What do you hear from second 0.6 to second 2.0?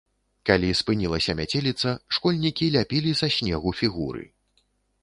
спынілася мяцеліца,